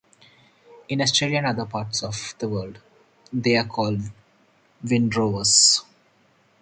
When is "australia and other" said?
0.99-1.63